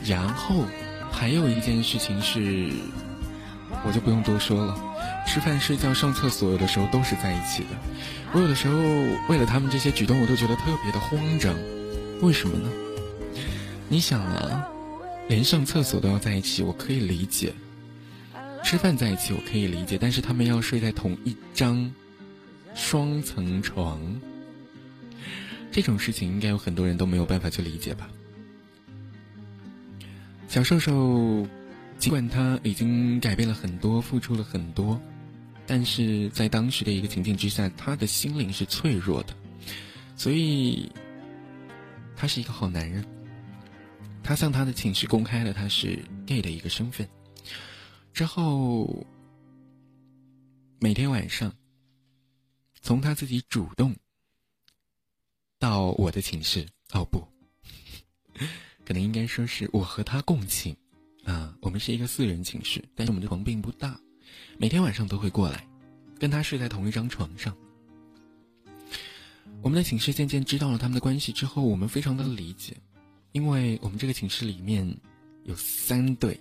[0.06, 0.64] 然后
[1.12, 2.72] 还有一件事情是，
[3.86, 4.76] 我就不用多说了。
[5.28, 7.70] 吃饭、睡觉、上厕所，有的时候都是在一起的。
[8.32, 8.78] 我有的时候
[9.28, 11.56] 为了他们这些举动，我都觉得特别的慌张。
[12.22, 12.70] 为什么呢？
[13.90, 14.68] 你想啊，
[15.28, 17.50] 连上厕所都要在一起，我可以理解；
[18.64, 19.98] 吃饭在一起，我可以理解。
[20.00, 21.92] 但是他们要睡在同一张
[22.74, 24.00] 双层床，
[25.76, 28.10] 这种事情应该有很多人都没有办法去理解吧？
[30.48, 31.46] 小瘦瘦，
[31.98, 34.98] 尽管他已经改变了很多，付出了很多。
[35.68, 39.36] 但是在当时的一个情境之下，他的心灵是脆弱的，
[40.16, 40.90] 所以
[42.16, 43.06] 他是一个好男人。
[44.24, 47.06] 他向他的寝室公开了他是 gay 的一个身份，
[48.14, 49.06] 之后
[50.80, 51.54] 每天晚上
[52.82, 53.94] 从他自己主动
[55.60, 57.26] 到我的寝室，哦不，
[58.86, 60.76] 可能应该说是我和他共寝
[61.24, 64.00] 啊，我们是一个四人寝室，但是我们的床并不大。
[64.58, 65.68] 每天晚上都会过来，
[66.20, 67.56] 跟他睡在同一张床上。
[69.62, 72.76] 我们的寝室渐渐知道了他们的关系之后，我们非常的理解，
[73.32, 74.96] 因为我们这个寝室里面
[75.44, 76.40] 有三对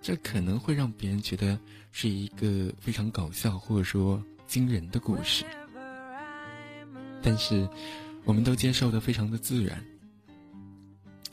[0.00, 1.58] 这可能会让别人觉得
[1.92, 5.44] 是一个非常搞笑或者说惊人的故事，
[7.22, 7.68] 但是
[8.24, 9.82] 我们都接受的非常的自然。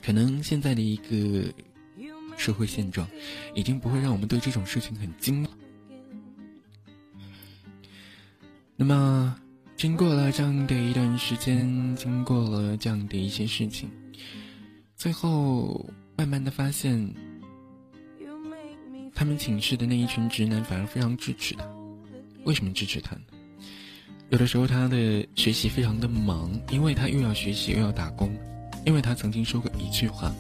[0.02, 1.52] 可能现在的一个
[2.38, 3.08] 社会现状，
[3.54, 5.50] 已经不会让我们对这种事情很惊了。
[8.76, 9.36] 那么，
[9.76, 13.90] 经过了这样的一段时间，经过了这样的一些事情，
[14.96, 17.14] 最后慢慢的发现。
[19.18, 21.66] 他们寝室的那一群直男反而非常支持他，
[22.44, 23.22] 为什么支持他呢？
[24.30, 28.36] 有的时候他的学习非常的忙，因为他又要学习又要打工，
[28.86, 30.34] 因为他曾经说过一句话，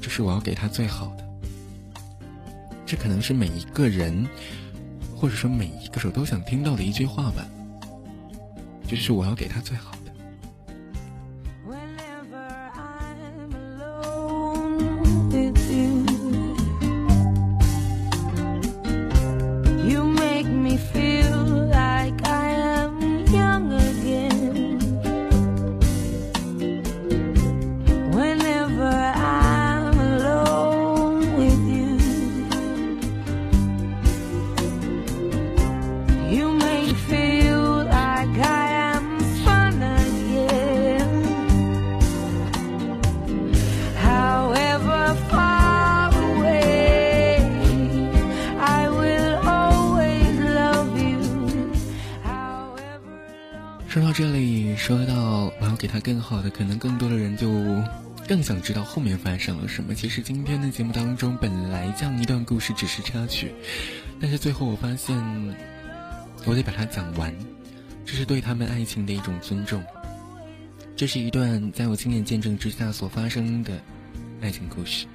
[0.00, 1.24] 就是我要给他最好的。
[2.84, 4.26] 这可能是每一个人，
[5.14, 7.46] 或者说每一个手都想听到的一句话吧，
[8.86, 9.97] 就是我要给他最好。
[56.28, 57.48] 好的，可能更多的人就
[58.28, 59.94] 更想知道后面发生了什么。
[59.94, 63.54] 其实今天的节目当中，本来这样一段故事只是插曲，
[64.20, 65.16] 但是最后我发现，
[66.44, 67.34] 我得把它讲完，
[68.04, 69.82] 这是对他们爱情的一种尊重。
[70.94, 73.80] 这是一段在我亲眼见证之下所发生的
[74.42, 75.06] 爱情故事。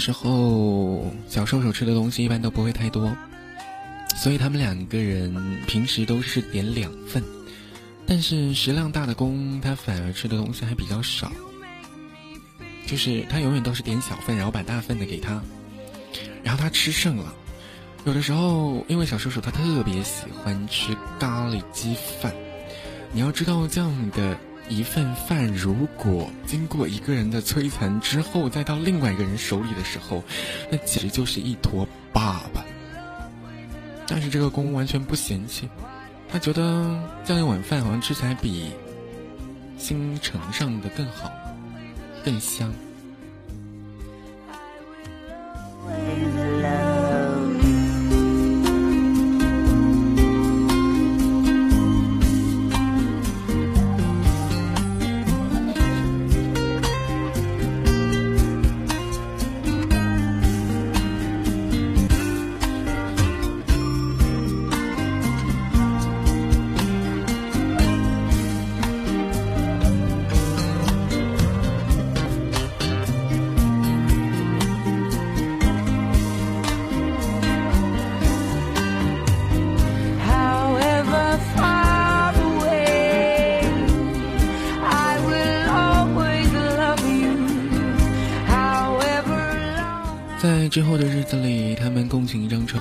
[0.00, 3.14] 时候，小瘦瘦吃的东西一般都不会太多，
[4.16, 5.32] 所以他们两个人
[5.66, 7.22] 平时都是点两份，
[8.06, 11.30] 但是食量大的公他反而吃的东西还比较少，
[12.86, 15.40] 就是他永远都是点小份，然后把大份的给他，
[16.42, 17.32] 然后他吃剩了，
[18.04, 22.34] 有的时候因为小瘦瘦他特别喜欢吃咖喱鸡饭，
[23.12, 24.36] 你要知道这样的。
[24.70, 30.22] 一份饭如果经过一个人的摧残之后，再到另外一个人手里的时候，
[30.70, 32.62] 那简直就是一坨粑粑。
[34.06, 35.68] 但是这个公完全不嫌弃，
[36.28, 38.70] 他觉得这样一碗饭好像吃起来比
[39.76, 41.30] 新城上的更好，
[42.24, 42.72] 更香。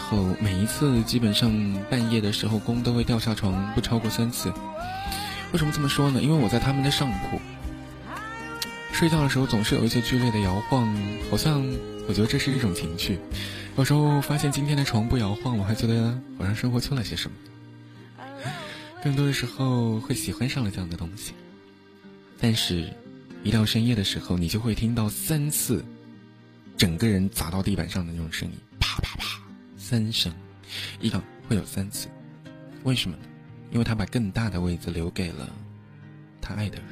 [0.09, 1.51] 后，每一次基本上
[1.89, 4.51] 半夜的时候，公都会掉下床不超过三次。
[5.51, 6.19] 为什么这么说呢？
[6.21, 7.39] 因为我在他们的上铺，
[8.91, 10.91] 睡觉的时候总是有一些剧烈的摇晃，
[11.29, 11.63] 好像
[12.07, 13.19] 我觉得这是一种情趣。
[13.77, 17.37] 有时候发现今天的床不摇晃，我还觉得好像生活缺了些什么。
[19.03, 21.33] 更多的时候会喜欢上了这样的东西，
[22.39, 22.91] 但是，
[23.43, 25.85] 一到深夜的时候，你就会听到三次。
[26.77, 29.38] 整个人砸到地板上的那种声音，啪啪啪，
[29.89, 30.31] 三声，
[31.01, 32.09] 一个会有三次，
[32.83, 33.23] 为什么呢？
[33.71, 35.51] 因为他把更大的位子留给了
[36.39, 36.85] 他爱的人。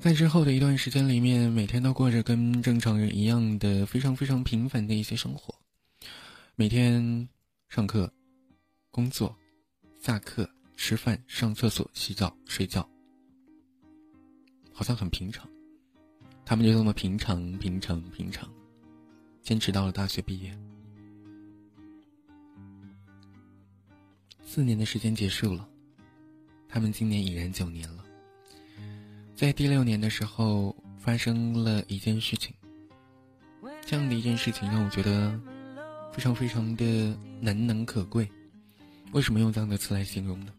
[0.00, 5.54] 在之后的一段时间里面，每天都过着跟正常人一样的非常非常平凡的一些生活，
[6.56, 7.28] 每天。
[7.68, 8.12] 上课、
[8.90, 9.34] 工作、
[10.02, 10.46] 下课、
[10.82, 12.86] 吃饭、上厕所、洗澡、睡觉。
[14.72, 15.48] 好像很平常。
[16.44, 18.52] 他们就这么平常、平常、平常，
[19.42, 20.52] 坚持到了大学毕业。
[24.44, 25.68] 四年的时间结束了，
[26.68, 28.04] 他们今年已然九年了。
[29.36, 32.52] 在第六年的时候，发生了一件事情。
[33.86, 35.40] 这样的一件事情让我觉得
[36.12, 38.28] 非常非常的难能可贵。
[39.12, 40.52] 为什么用这样的词来形容呢？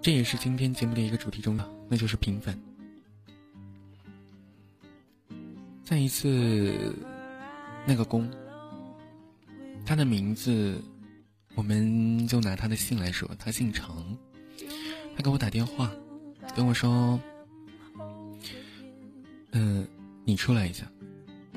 [0.00, 2.58] 这也是今天节目的一个主题中的，那就是平凡。
[5.84, 6.94] 再一次，
[7.86, 8.30] 那个公，
[9.84, 10.80] 他的名字，
[11.54, 14.16] 我们就拿他的姓来说，他姓常。
[15.16, 15.90] 他给我打电话，
[16.54, 17.18] 跟我说
[19.50, 19.86] ：“嗯，
[20.24, 20.86] 你出来一下。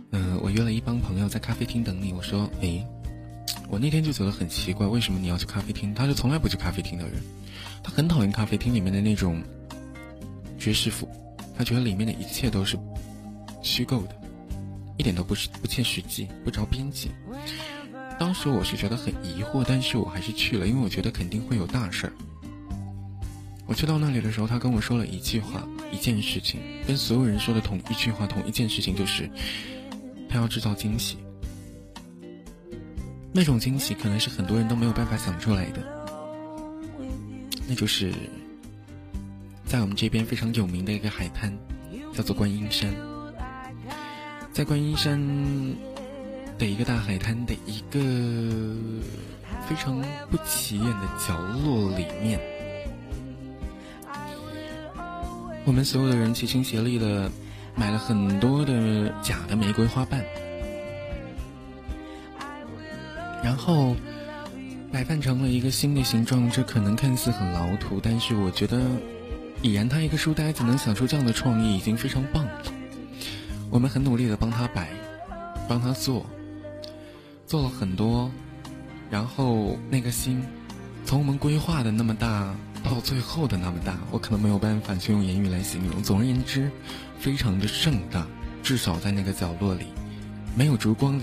[0.10, 2.86] 嗯，我约了一帮朋友在咖啡厅等你。”我说：“诶，
[3.72, 5.94] 我那天就觉得很奇怪，为什么你要去咖啡厅？
[5.94, 7.14] 他是从来不去咖啡厅的人，
[7.82, 9.42] 他很讨厌咖啡厅里面的那种
[10.60, 11.08] 爵士服，
[11.58, 12.78] 他觉得里面的一切都是
[13.62, 14.16] 虚构的，
[14.98, 17.12] 一点都不是不切实际，不着边际。
[18.20, 22.14] 当时我是觉得很疑惑，但是我还是去了，因为我觉得肯定会有大事儿。”
[23.66, 29.32] 我去到那里的时候，他跟我说了一句话，一件事情，跟所有人说的同一句话，同一件事情，就是
[30.28, 31.18] 他要制造惊喜。
[33.34, 35.82] 那种惊喜可能是很多人都没有办法想出来的，
[37.68, 38.12] 那就是
[39.66, 41.58] 在我们这边非常有名的一个海滩，
[42.14, 42.94] 叫做观音山。
[44.52, 45.18] 在观音山
[46.58, 48.00] 的一个大海滩的一个
[49.66, 52.38] 非常不起眼的角落里面。
[55.64, 57.32] 我们所有的人齐心协力的
[57.76, 60.22] 买了很多的假的玫瑰花瓣，
[63.44, 63.96] 然后
[64.92, 66.50] 摆放成了一个新的形状。
[66.50, 68.82] 这可能看似很老土，但是我觉得，
[69.62, 72.62] 已然他一个书呆子能想出这样的创意已经非常棒了。
[73.70, 74.90] 我们很努力的帮他摆，
[75.68, 76.26] 帮他做，
[77.48, 78.32] 做了很多，
[79.10, 80.44] 然后那个心，
[81.06, 82.56] 从我们规划的那么大。
[82.84, 86.02] 到最后的那么大，我可能没有办法去用言语来形容。
[86.02, 86.72] 总而言之，
[87.20, 88.26] 非常的盛大，
[88.64, 89.86] 至少在那个角落里，
[90.56, 91.22] 没有烛光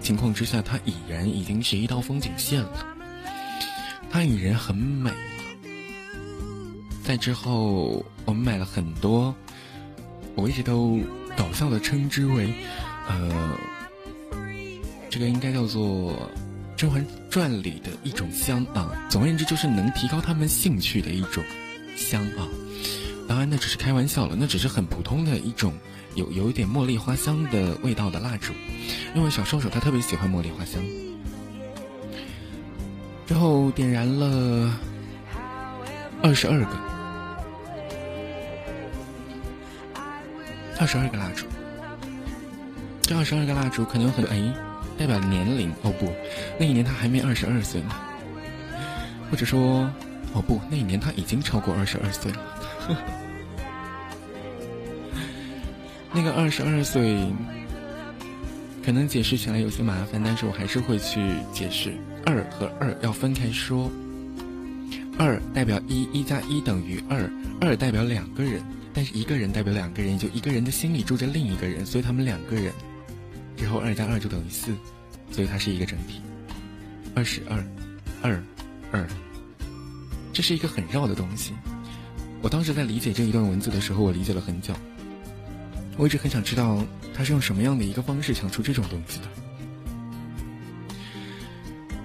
[0.00, 2.86] 情况之下，它已然已经是一道风景线了。
[4.10, 5.10] 它已然很美。
[7.04, 9.34] 在之后，我们买了很多，
[10.34, 11.00] 我一直都
[11.36, 12.52] 搞笑的称之为，
[13.08, 13.56] 呃，
[15.08, 16.12] 这个应该叫做。
[16.80, 21.42] 《甄嬛传》里的一种香啊，总而言之就是能提高他们兴趣的一种
[21.96, 22.46] 香啊。
[23.26, 25.74] 当然那只是开玩笑了，那只是很普通的一种
[26.18, 28.52] 有有一点茉莉花香的味道的蜡烛，
[29.14, 30.82] 因为小瘦手他特别喜欢茉莉花香。
[33.24, 34.76] 之后点燃了
[36.20, 36.76] 二十二个，
[40.80, 41.46] 二十二个蜡烛。
[43.02, 44.54] 这二十二个蜡烛可能有很哎。
[44.98, 46.12] 代表年龄哦不，
[46.58, 47.94] 那一年他还没二十二岁呢，
[49.30, 49.88] 或者说，
[50.32, 52.38] 哦不，那一年他已经超过二十二岁了
[52.80, 52.96] 呵。
[56.12, 57.26] 那个二十二岁，
[58.84, 61.20] 可能解释起来有些麻烦，但是我还是会去
[61.52, 61.92] 解释。
[62.24, 63.90] 二和二要分开说，
[65.18, 67.30] 二代表一，一加一等于二，
[67.60, 72.72] 二代表两个人，但是一个人代表两个人，就一个人的心里住着另一个人，所以他们两个人。
[73.56, 74.72] 之后二加二就等于四，
[75.30, 76.20] 所以它是一个整体。
[77.14, 77.66] 二十二，
[78.22, 78.42] 二，
[78.92, 79.06] 二，
[80.32, 81.52] 这是一个很绕的东西。
[82.40, 84.72] 我当时在理解这一段文字的时候，我理解了很久。
[85.98, 86.78] 我一直很想知道
[87.12, 89.26] 他是用什么样的一个方式想出这种东西的。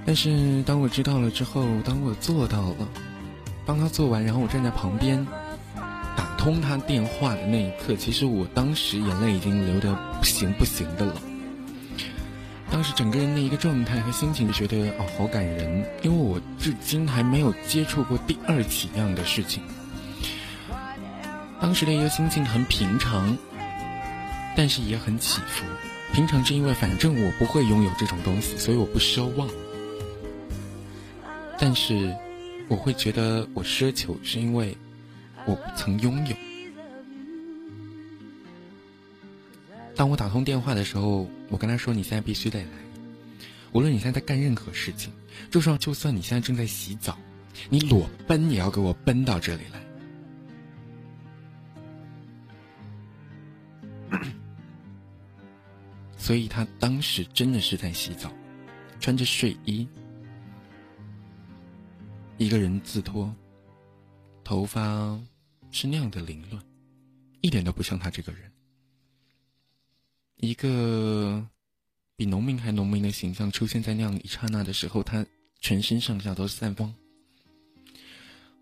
[0.05, 2.87] 但是当我知道了之后，当我做到了，
[3.65, 5.25] 帮他做完，然后我站在旁边
[6.17, 11.21] 打通他电话的那一刻，其实我当时眼泪已经流的不行不行的了。
[12.71, 19.61] 当时整个人的一个状态和心情，就觉得哦，好感人，因为我至今还没有接触过第二起这样的事情。
[21.61, 23.37] 当时的一个心情很平常，
[24.55, 25.65] 但是也很起伏。
[26.13, 29.49] 平常是因为反正我不会拥有这种东西，所以我不奢望。
[31.57, 32.15] 但是
[32.67, 34.77] 我会觉得我奢求，是因为
[35.45, 36.35] 我不曾拥有。
[39.95, 42.67] 当我打通电话的时候，我跟他说：“你现在必须得来，
[43.71, 45.11] 无论你现在在干任何事情，
[45.49, 47.17] 就算就算你现在正在洗澡，
[47.69, 49.79] 你裸奔也要给我奔到这里来。”
[56.23, 58.31] 所以他当时真的是在洗澡，
[58.97, 59.85] 穿着睡衣，
[62.37, 63.35] 一个人自脱，
[64.41, 65.19] 头发
[65.69, 66.63] 是那样的凌乱，
[67.41, 68.49] 一点都不像他这个人。
[70.37, 71.45] 一个
[72.15, 75.25] 比农民还农民的形象出现在那样一刹那的时候，他
[75.59, 76.95] 全身上下都散光，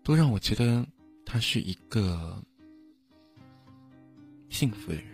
[0.02, 0.84] 都让我觉得
[1.24, 2.42] 他是一个
[4.50, 5.11] 幸福的人。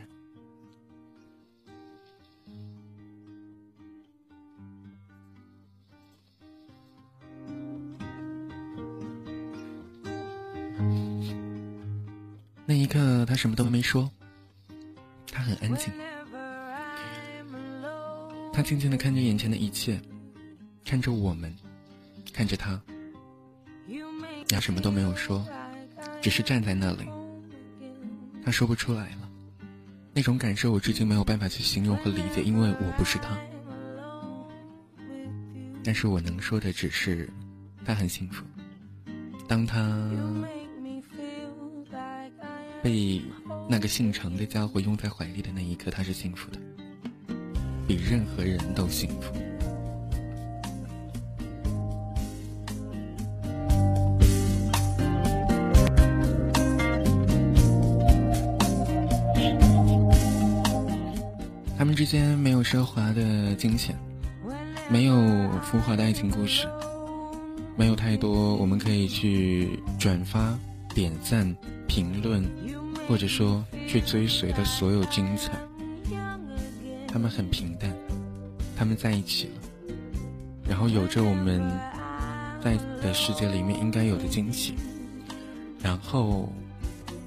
[12.70, 14.10] 那一刻，他什么都没说，
[15.32, 15.90] 他很安静。
[18.52, 19.98] 他静静的看着眼前的一切，
[20.84, 21.56] 看着我们，
[22.30, 22.78] 看着他，
[24.50, 25.42] 他什么都没有说，
[26.20, 27.08] 只是站在那里。
[28.44, 29.30] 他说不出来了，
[30.12, 33.38] 那种感受我至今没有办法去形容和理解，因为我不是他。
[35.82, 37.30] 但是我能说的只是，
[37.82, 38.44] 他很幸福。
[39.48, 39.98] 当他。
[42.82, 43.20] 被
[43.68, 46.58] 那个姓程的家伙拥在怀里的那一刻，他是幸福的，
[47.86, 49.32] 比任何人都幸福。
[61.76, 63.96] 他们之间没有奢华的金钱，
[64.88, 65.14] 没有
[65.62, 66.66] 浮华的爱情故事，
[67.76, 70.58] 没有太多我们可以去转发、
[70.94, 71.56] 点赞。
[71.98, 72.48] 评论，
[73.08, 75.50] 或者说去追随的所有精彩，
[77.08, 77.92] 他们很平淡，
[78.76, 79.94] 他们在一起了，
[80.68, 81.60] 然后有着我们
[82.62, 84.76] 在的世界里面应该有的惊喜，
[85.82, 86.52] 然后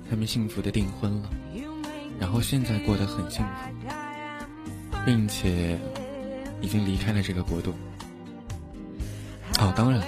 [0.09, 1.30] 他们幸福的订婚了，
[2.17, 3.89] 然后现在过得很幸福，
[5.05, 5.78] 并且
[6.61, 7.74] 已经离开了这个国度。
[9.59, 10.01] 哦，当然，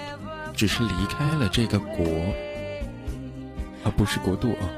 [0.55, 2.05] 只是离开了这个国。
[3.83, 4.69] 而不是国度啊。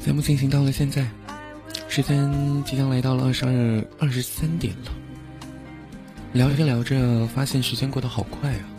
[0.00, 1.06] 节目进行到了现在，
[1.86, 4.90] 时间即将来到了二十二二十三点了。
[6.32, 8.77] 聊着聊着，发现时间过得好快啊。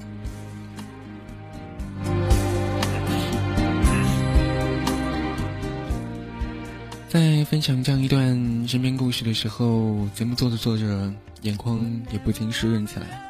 [7.59, 13.21] 分享这样一段身边故事的时候，节目做着做着，眼眶也不禁湿润起来，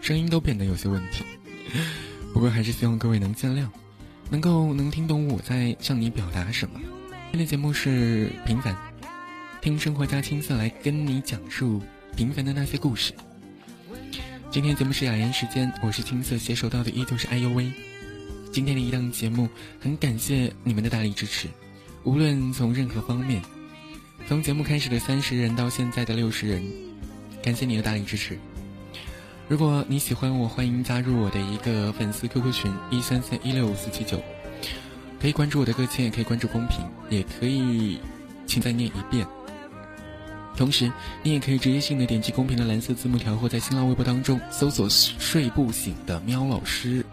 [0.00, 1.26] 声音都变得有些问题。
[2.32, 3.68] 不过还是希望各位能见谅，
[4.30, 6.80] 能够能听懂我在向你表达什么。
[7.32, 8.74] 今天的节目是平凡，
[9.60, 11.82] 听生活加青涩来跟你讲述
[12.16, 13.12] 平凡的那些故事。
[14.50, 17.70] 今天节目是雅言时间，我是青涩，携手到的依旧是哎呦喂。
[18.50, 21.46] 今天的一档节目，很感谢你们的大力支持。
[22.04, 23.42] 无论从任何方面，
[24.26, 26.64] 从节目开始的三十人到现在的六十人，
[27.42, 28.38] 感谢你的大力支持。
[29.48, 34.22] 如果你喜欢我，欢迎加入我的一个粉丝 QQ 群一三三一六五四七九，
[35.20, 36.78] 可以关注我的个签，也可以关注公屏，
[37.10, 38.00] 也可以
[38.46, 39.26] 请再念一遍。
[40.56, 40.90] 同时，
[41.22, 47.04] 你也可以直接性的点击公屏的蓝色字幕条，或在新浪微博当中搜索“睡不醒的喵老师”，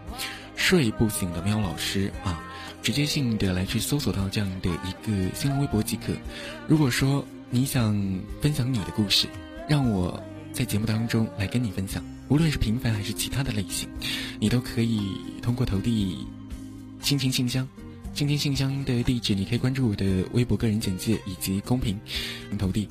[0.56, 2.42] 睡不醒的喵老师啊。
[2.82, 6.12] 直接性的来去搜索到这样的一个新浪微博即可。
[6.66, 7.94] 如果说你想
[8.40, 9.26] 分享你的故事，
[9.68, 10.22] 让我
[10.52, 13.88] 在节目当中来跟你分享，无论是平凡还是其他的类型，
[14.40, 15.00] 你都可以
[15.42, 16.26] 通过投递
[17.00, 17.66] 亲情信箱。
[18.14, 21.96] 亲情信箱的地址，你可以关注我的微博个人简介以及公屏
[22.58, 22.88] 投递。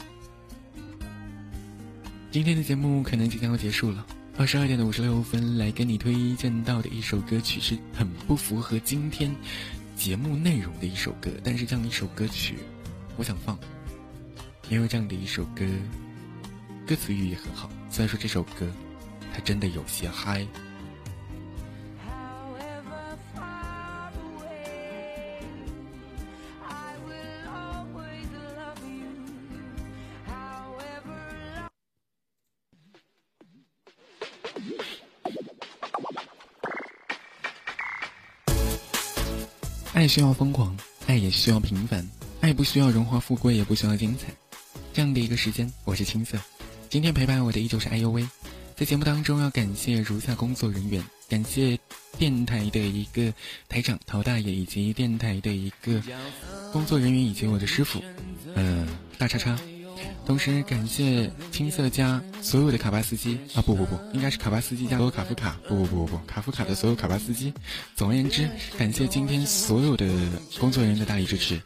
[2.32, 4.06] 今天的节目可能即将要结束了，
[4.38, 9.36] 二十二点的五十六分来跟你推荐到的一首歌曲是很不符合今天。
[9.98, 12.60] 节目内容的一首歌，但是这样一首歌曲，
[13.18, 13.58] 我想放，
[14.70, 15.66] 因为这样的一首歌，
[16.86, 17.68] 歌词寓意很好。
[17.90, 18.72] 虽然说这首歌，
[19.34, 20.46] 它真的有些嗨。
[40.08, 40.74] 爱需要疯狂，
[41.06, 44.34] 爱也需要平凡，爱不需要荣华富贵，也不需要精彩。
[44.94, 46.40] 这样的一个时间，我是青色。
[46.88, 48.26] 今天陪伴我的依旧是艾呦喂。
[48.74, 51.78] 在节目当中，要感谢如下工作人员：感谢
[52.18, 53.34] 电台的一个
[53.68, 56.02] 台长陶大爷，以及电台的一个
[56.72, 58.02] 工作人员，以及我的师傅，
[58.56, 58.88] 嗯，
[59.18, 59.60] 大叉叉。
[60.26, 67.54] 同时感谢青色家所有的卡巴斯基啊，不不不，应该是卡巴斯基加所有卡夫卡，不不不不，卡夫卡的所有卡巴斯基。
[67.96, 70.06] 总而言之，感谢今天所有的
[70.60, 71.62] 工作人员的大力支持。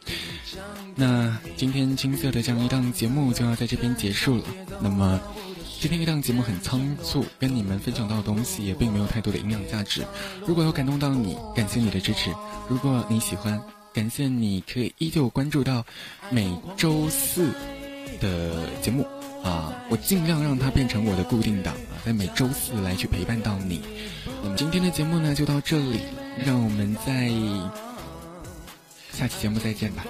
[0.94, 4.44] 那今天青色的这样一档节目就要在这边结束了。
[4.80, 5.20] 那么
[5.80, 10.06] 今天一档节目很仓促，跟你们分享到的东西也并没有太多的营养价值。
[10.46, 12.30] 如果有感动到你，感谢你的支持；
[12.68, 13.60] 如果你喜欢，
[13.92, 15.84] 感谢你可以依旧关注到
[16.30, 17.50] 每周四。
[18.22, 19.04] 的节目
[19.42, 23.82] 啊，我尽量让它变成我的固定档啊，在每周四来去陪伴到你。
[24.42, 25.98] 那么今天的节目呢，就到这里，
[26.46, 27.28] 让我们在
[29.12, 30.06] 下期节目再见吧。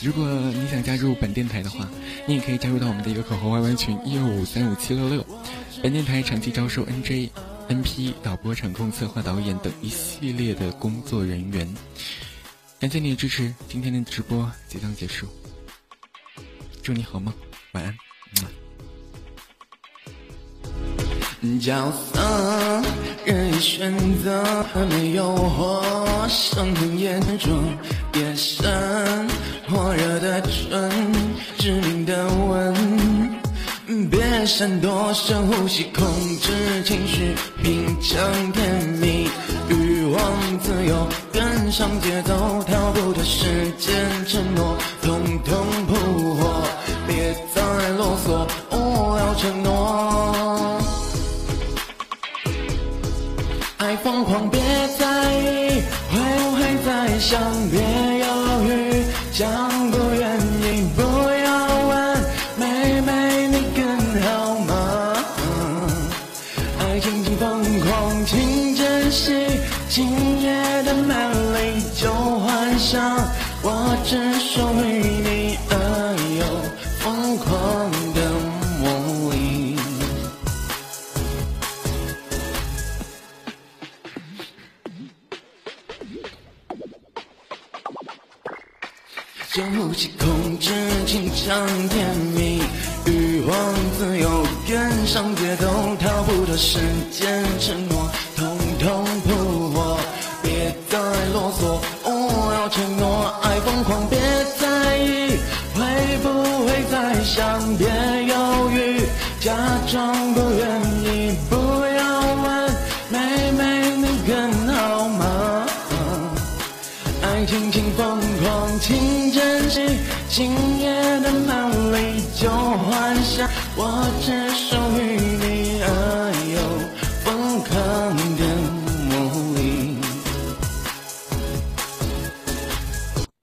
[0.00, 1.88] 如果你想加入本电台的话，
[2.26, 5.24] 你也可以加入到我们的一个口号 YY 群一二五三五七六六。
[5.82, 7.30] 本电台长期招收 NJ、
[7.68, 11.68] NP、导播、场控、策划、导演等一系列的工作人员。
[12.78, 15.26] 感谢你的支持，今天的直播即将结束。
[16.82, 17.32] 祝你好梦，
[17.74, 17.96] 晚安。
[21.60, 22.82] 角色
[23.24, 24.42] 任意选择，
[24.90, 27.76] 没有火，生命眼中
[28.14, 29.28] 夜深，
[29.68, 30.90] 火热的唇，
[31.56, 32.74] 致命的吻，
[34.10, 36.04] 别闪躲，深呼吸，控
[36.40, 39.28] 制情绪，品尝甜蜜，
[39.68, 46.61] 欲望自由，跟上节奏，逃不脱时间承诺，统统扑火。
[48.24, 50.78] 所无聊，承诺。
[53.78, 54.60] 爱疯狂，别
[54.96, 57.40] 在意，会不会在想？
[57.68, 57.80] 别
[58.20, 58.26] 犹
[58.64, 59.50] 豫，讲
[96.52, 96.78] 逃不脱时
[97.10, 97.91] 间